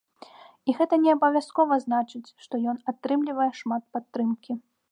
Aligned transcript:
І 0.71 0.73
гэта 0.77 0.95
не 1.03 1.11
абавязкова 1.17 1.77
значыць, 1.85 2.23
што 2.45 2.63
ён 2.73 2.81
атрымлівае 2.93 3.51
шмат 3.61 3.83
падтрымкі. 3.97 4.53